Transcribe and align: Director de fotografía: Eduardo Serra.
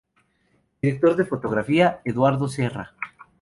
Director 0.81 1.15
de 1.15 1.25
fotografía: 1.25 2.01
Eduardo 2.05 2.47
Serra. 2.47 2.95